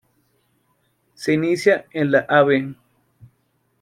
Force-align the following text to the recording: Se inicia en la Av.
Se 1.13 1.31
inicia 1.33 1.85
en 1.91 2.09
la 2.11 2.21
Av. 2.27 2.49